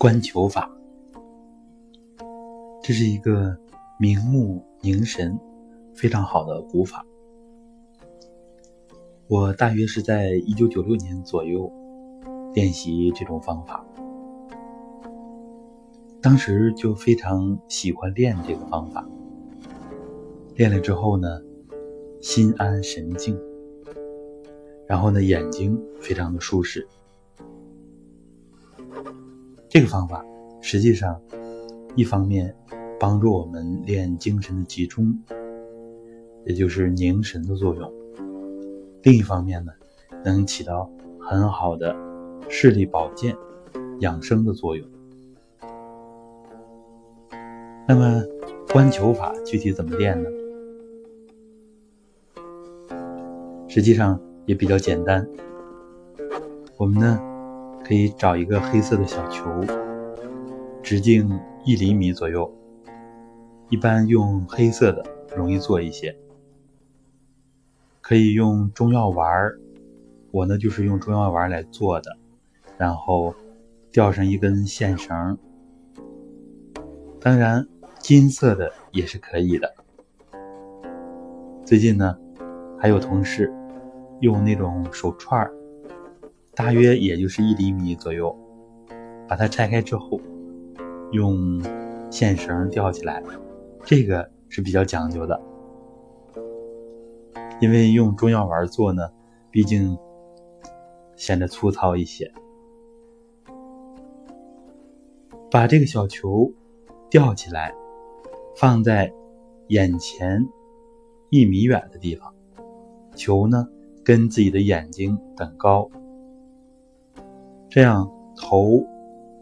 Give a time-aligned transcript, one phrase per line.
[0.00, 0.74] 观球法，
[2.82, 3.54] 这是一个
[3.98, 5.38] 明目凝神、
[5.94, 7.04] 非常好的古法。
[9.28, 11.70] 我大约是在一九九六年左右
[12.54, 13.84] 练习这种方法，
[16.22, 19.06] 当时就非常喜欢练这个方法。
[20.54, 21.42] 练了之后呢，
[22.22, 23.38] 心安神静，
[24.86, 26.88] 然后呢，眼睛非常的舒适。
[29.72, 30.26] 这个方法
[30.60, 31.22] 实际上，
[31.94, 32.52] 一方面
[32.98, 35.16] 帮助我们练精神的集中，
[36.44, 37.88] 也就是凝神的作用；
[39.04, 39.70] 另一方面呢，
[40.24, 41.94] 能起到很好的
[42.48, 43.36] 视力保健、
[44.00, 44.84] 养生的作用。
[47.86, 48.24] 那么，
[48.72, 50.28] 观球法具体怎么练呢？
[53.68, 55.24] 实际上也比较简单，
[56.76, 57.29] 我们呢。
[57.90, 59.50] 可以找一个黑色的小球，
[60.80, 61.28] 直径
[61.64, 62.48] 一厘米左右。
[63.68, 66.16] 一般用黑色的容易做一些。
[68.00, 69.58] 可以用中药丸儿，
[70.30, 72.16] 我呢就是用中药丸来做的。
[72.78, 73.34] 然后
[73.90, 75.36] 吊上一根线绳，
[77.20, 77.66] 当然
[77.98, 79.74] 金色的也是可以的。
[81.64, 82.16] 最近呢，
[82.78, 83.52] 还有同事
[84.20, 85.52] 用那种手串儿。
[86.60, 88.36] 大约也就是一厘米左右，
[89.26, 90.20] 把它拆开之后，
[91.10, 91.58] 用
[92.10, 93.22] 线绳吊起来，
[93.82, 95.40] 这个是比较讲究的。
[97.62, 99.10] 因为用中药丸做呢，
[99.50, 99.96] 毕竟
[101.16, 102.30] 显得粗糙一些。
[105.50, 106.52] 把这个小球
[107.08, 107.72] 吊起来，
[108.54, 109.10] 放在
[109.68, 110.46] 眼前
[111.30, 112.34] 一米远的地方，
[113.16, 113.66] 球呢
[114.04, 115.90] 跟自己的眼睛等高。
[117.70, 118.84] 这样头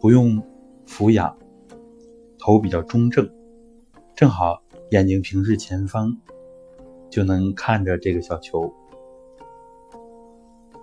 [0.00, 0.40] 不用
[0.86, 1.36] 俯仰，
[2.38, 3.28] 头比较中正，
[4.14, 4.62] 正好
[4.92, 6.16] 眼睛平视前方，
[7.10, 8.72] 就能看着这个小球。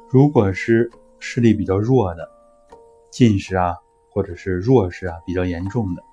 [0.10, 2.30] 如果是视力比较弱的，
[3.10, 3.74] 近视啊，
[4.12, 6.04] 或者是弱视啊比较严重的，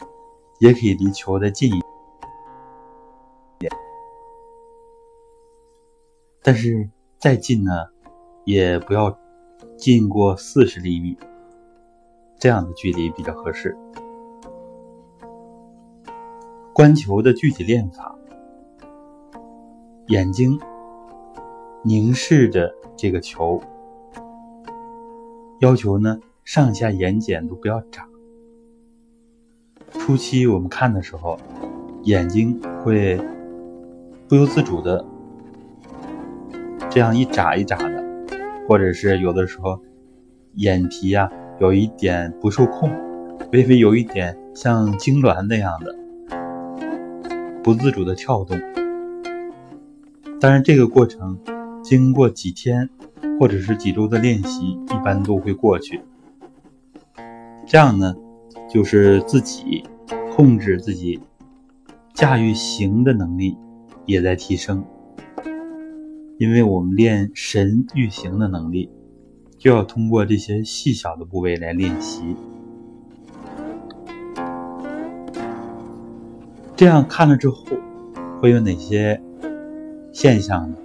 [0.60, 1.81] 也可以离球再近一
[3.58, 3.72] 点，
[6.41, 6.88] 但是
[7.19, 7.72] 再近呢，
[8.44, 9.19] 也不要。
[9.77, 11.17] 近过四十厘米，
[12.39, 13.77] 这样的距离比较合适。
[16.72, 18.15] 观球的具体练法：
[20.09, 20.59] 眼睛
[21.83, 23.61] 凝视着这个球，
[25.61, 28.06] 要求呢上下眼睑都不要眨。
[29.93, 31.38] 初期我们看的时候，
[32.03, 33.19] 眼睛会
[34.28, 35.05] 不由自主的
[36.91, 37.95] 这样一眨一眨的。
[38.66, 39.81] 或者是有的时候，
[40.54, 42.91] 眼皮呀有一点不受控，
[43.53, 45.94] 微微有一点像痉挛那样的，
[47.62, 48.59] 不自主的跳动。
[50.41, 51.38] 当然，这个过程
[51.82, 52.88] 经过几天
[53.41, 56.00] 或者是几周的练习，一般都会过去。
[57.66, 58.15] 这样呢，
[58.69, 59.82] 就是自己
[60.34, 61.21] 控制自己
[62.12, 63.56] 驾驭行的能力
[64.05, 64.84] 也在提升。
[66.38, 68.91] 因为我们练神御形的能力，
[69.56, 72.36] 就要通过这些细小的部位来练习。
[76.76, 77.64] 这样看了之后，
[78.38, 79.19] 会有哪些
[80.12, 80.76] 现象呢？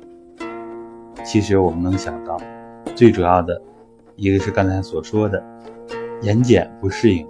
[1.26, 2.40] 其实我们能想到，
[2.96, 3.62] 最主要的
[4.16, 5.44] 一个是刚才所说的
[6.22, 7.28] 眼睑不适应，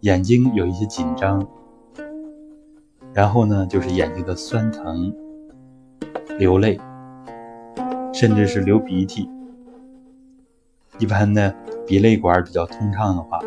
[0.00, 1.48] 眼睛有一些紧张，
[3.14, 5.10] 然后呢就是眼睛的酸疼。
[6.36, 6.76] 流泪，
[8.12, 9.30] 甚至是流鼻涕。
[10.98, 11.54] 一般呢，
[11.86, 13.38] 鼻泪管比较通畅的话，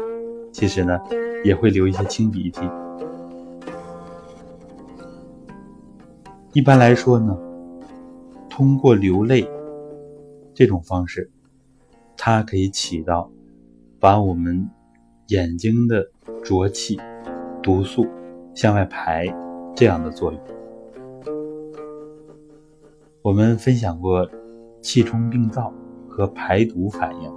[0.54, 0.98] 其实呢
[1.44, 2.62] 也会流一些清鼻涕。
[6.54, 7.38] 一般来说呢，
[8.50, 9.50] 通过流泪
[10.54, 11.30] 这种方式，
[12.16, 13.30] 它可以起到
[14.00, 14.70] 把我们
[15.28, 16.06] 眼睛的
[16.42, 16.98] 浊气、
[17.62, 18.08] 毒素
[18.56, 19.26] 向外排
[19.76, 20.57] 这样的作用。
[23.28, 24.26] 我们分享过
[24.80, 25.74] 气冲病灶
[26.08, 27.30] 和排毒反应，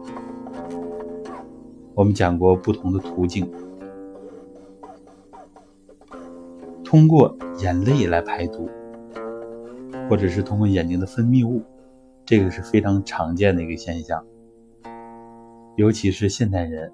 [1.97, 3.53] 我们讲过不同的途径，
[6.85, 8.71] 通过眼泪来排毒，
[10.09, 11.61] 或者是通过眼睛的分泌物，
[12.25, 14.25] 这个是非常常见的一个现象，
[15.75, 16.93] 尤其是现代人，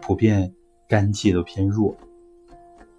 [0.00, 0.50] 普遍
[0.88, 1.94] 肝气都偏弱，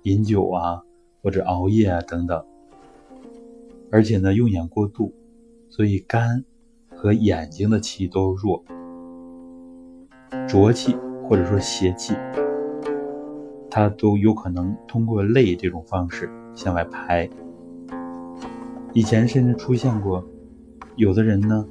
[0.04, 0.83] 饮酒啊
[1.24, 2.45] 或者熬夜啊等等。
[3.92, 5.14] 而且呢，用眼过度，
[5.70, 6.44] 所以肝
[6.90, 8.64] 和眼睛的气都弱，
[10.48, 12.14] 浊气或者说邪气
[13.70, 17.30] 它都有可能通过泪这种方式向外排。
[18.94, 20.24] 以前甚至出现过，
[20.96, 21.68] 有的人呢，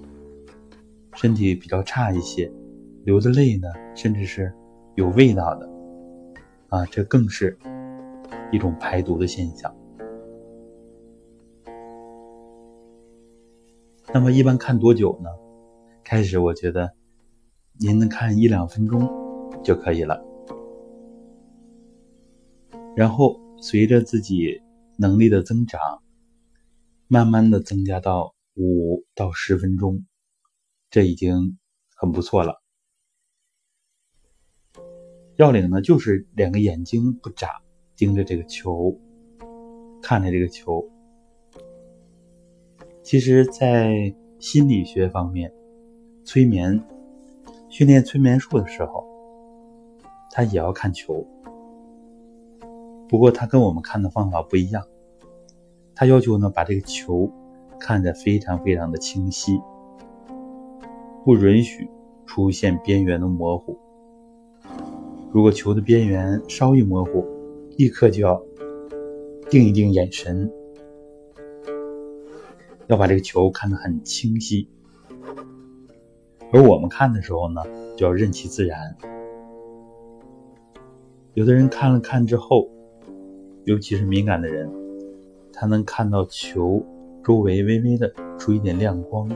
[1.15, 2.53] 身体比较差一些，
[3.05, 4.53] 流的泪呢，甚至是
[4.95, 5.71] 有味道的，
[6.69, 7.57] 啊，这更是
[8.53, 9.75] 一种排毒的现象。
[14.13, 15.31] 那么一般看多久呢？
[16.05, 16.95] 开始我觉得
[17.81, 19.09] 您能看一两分钟
[19.65, 20.23] 就可以了。
[22.95, 24.61] 然后随着自己
[24.99, 26.03] 能力的增长，
[27.09, 30.05] 慢慢的增加到五到十分钟，
[30.91, 31.59] 这已经
[31.97, 32.63] 很不错了。
[35.37, 37.63] 要领呢，就是两个眼睛不眨，
[37.97, 39.01] 盯着这个球，
[40.01, 40.89] 看着这个球。
[43.05, 45.53] 其实，在心理学方面，
[46.25, 46.83] 催眠
[47.69, 49.05] 训练催眠术的时候，
[50.33, 51.23] 他也要看球。
[53.07, 54.83] 不过他跟我们看的方法不一样，
[55.95, 57.31] 他要求呢把这个球
[57.79, 59.61] 看得非常非常的清晰，
[61.27, 61.87] 不允许
[62.25, 63.77] 出现边缘的模糊。
[65.31, 67.23] 如果球的边缘稍一模糊，
[67.77, 68.43] 立刻就要
[69.51, 70.51] 定一定眼神，
[72.89, 74.69] 要把这个球看得很清晰。
[76.53, 77.63] 而我们看的时候呢，
[77.97, 78.97] 就要任其自然。
[81.35, 82.69] 有的人看了看之后。
[83.67, 84.71] 尤其是敏感的人，
[85.51, 86.85] 他能看到球
[87.25, 89.27] 周围微微的出一点亮光。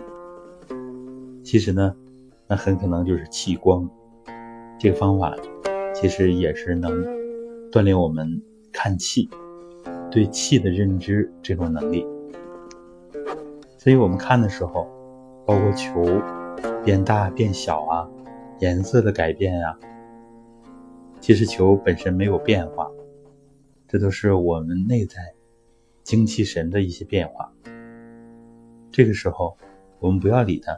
[1.42, 1.96] 其实呢，
[2.46, 3.88] 那很可能就是气光。
[4.78, 5.34] 这个方法
[5.94, 6.92] 其实也是能
[7.72, 9.30] 锻炼我们看气、
[10.10, 12.06] 对气的认知这种能力。
[13.78, 14.88] 所以我们看的时候，
[15.46, 16.04] 包括球
[16.84, 18.10] 变大变小啊，
[18.58, 19.78] 颜色的改变呀，
[21.20, 22.90] 其实球本身没有变化。
[23.86, 25.32] 这都是我们内在
[26.02, 27.50] 精气神的一些变化。
[28.90, 29.56] 这个时候，
[30.00, 30.76] 我们不要理它，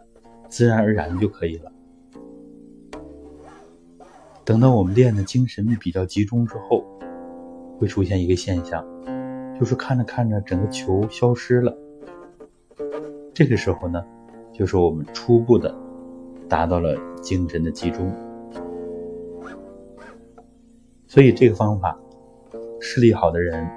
[0.49, 1.73] 自然而然就可以了。
[4.45, 6.85] 等到我们练的精神力比较集中之后，
[7.79, 8.87] 会出现一个现象，
[9.59, 11.75] 就是看着看着，整个球消失了。
[13.35, 14.05] 这个时候呢，
[14.53, 15.75] 就是我们初步的
[16.49, 18.13] 达到了精神的集中。
[21.07, 21.99] 所以这个方法。
[22.83, 23.69] 视力好的人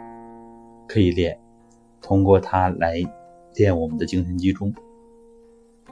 [0.88, 1.38] 可以练，
[2.02, 2.96] 通过它来
[3.54, 4.74] 练我们的精神集中。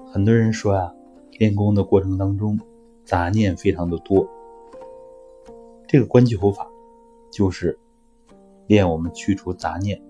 [0.08, 0.96] 很多人说啊，
[1.38, 2.58] 练功的过程当中
[3.04, 4.26] 杂念非常的多，
[5.90, 6.66] 这个观球法
[7.30, 7.78] 就是
[8.68, 10.02] 练我们去除杂念、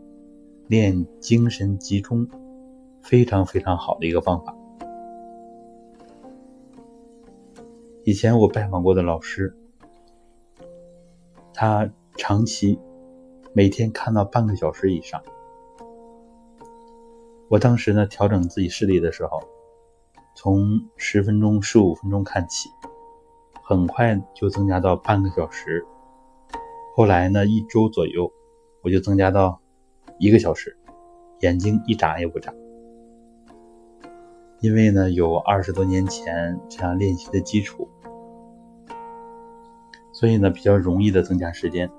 [0.67, 2.27] 练精神集中
[3.01, 4.55] 非常非常好的一个方法。
[8.03, 9.55] 以前我拜访过的老师，
[11.53, 12.79] 他长期。
[13.53, 15.21] 每天看到半个小时以上，
[17.49, 19.41] 我当时呢调整自己视力的时候，
[20.37, 22.69] 从十分钟、十五分钟看起，
[23.61, 25.85] 很快就增加到半个小时。
[26.95, 28.31] 后来呢一周左右，
[28.83, 29.59] 我就增加到
[30.17, 30.77] 一个小时，
[31.41, 32.53] 眼睛一眨也不眨。
[34.61, 37.89] 因为呢有二十多年前这样练习的基础，
[40.13, 41.89] 所以呢比较容易的增加时间。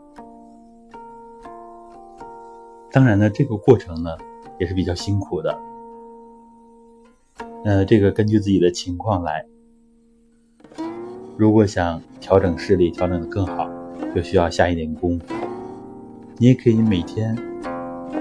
[2.93, 4.11] 当然呢，这个过程呢
[4.61, 5.59] 也是比较辛苦的。
[7.65, 9.45] 呃，这个根据自己的情况来。
[11.37, 13.69] 如果想调整视力，调整的更好，
[14.15, 15.35] 就需要下一点功夫。
[16.37, 17.37] 你也可以每天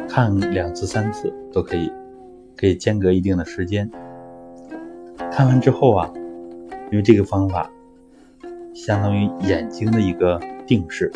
[0.08, 1.92] 看两次、三次都可以，
[2.56, 3.92] 可以间隔一定的时间。
[5.32, 6.12] 看完之后啊，
[6.92, 7.72] 因为这个方法
[8.76, 11.10] 相当于眼睛的一个定式，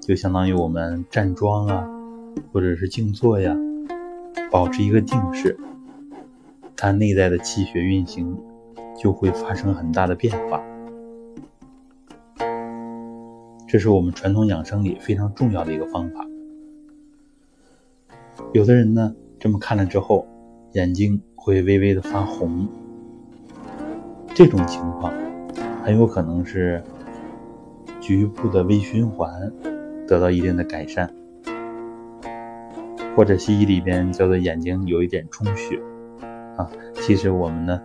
[0.00, 1.88] 就相当于我们站桩啊。
[2.52, 3.56] 或者是静坐呀，
[4.52, 5.58] 保持一个定势，
[6.76, 8.38] 它内在的气血运行
[8.96, 10.62] 就会发生很大的变化。
[13.66, 16.24] 这是我们传统养生里非常重要的一个方法。
[18.52, 20.26] 有的人呢，这么看了之后，
[20.72, 22.68] 眼睛会微微的发红，
[24.34, 25.10] 这种情况
[25.82, 26.84] 很有可能是
[27.98, 29.50] 局部的微循环
[30.06, 31.10] 得到一定的改善。
[33.16, 35.80] 或者西医里边叫做眼睛有一点充血，
[36.56, 37.80] 啊，其实我们呢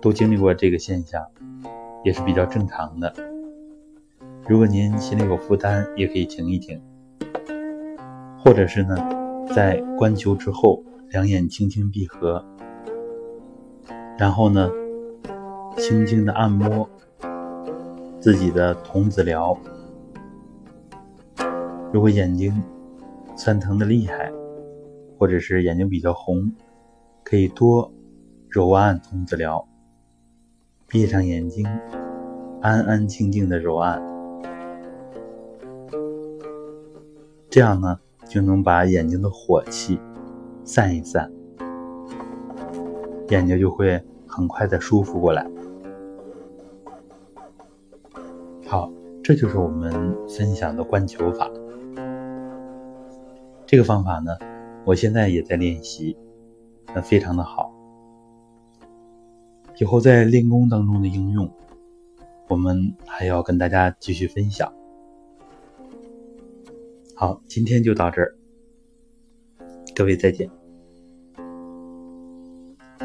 [0.00, 1.26] 都经历过这个现象，
[2.04, 3.12] 也是比较正常的。
[4.48, 6.80] 如果您心里有负担，也可以停一停，
[8.38, 8.96] 或者是呢，
[9.52, 12.44] 在观球之后，两眼轻轻闭合，
[14.18, 14.70] 然后呢，
[15.76, 16.88] 轻轻的按摩
[18.18, 19.58] 自己的童子髎，
[21.92, 22.62] 如果眼睛
[23.36, 24.32] 酸疼的厉害，
[25.18, 26.50] 或者是眼睛比较红，
[27.22, 27.92] 可以多
[28.48, 29.66] 揉按童子疗。
[30.88, 31.66] 闭上眼睛，
[32.62, 34.00] 安安静静的揉按，
[37.50, 40.00] 这样呢就能把眼睛的火气
[40.64, 41.30] 散一散，
[43.28, 45.46] 眼睛就会很快的舒服过来。
[48.66, 48.90] 好，
[49.22, 49.92] 这就是我们
[50.28, 51.50] 分享的观球法。
[53.66, 54.36] 这个方法呢，
[54.84, 56.16] 我现在也在练习，
[56.94, 57.72] 那非常的好。
[59.78, 61.50] 以后在练功当中的应用，
[62.48, 64.72] 我们还要跟大家继续分享。
[67.14, 68.36] 好，今天就到这儿，
[69.94, 70.65] 各位再见。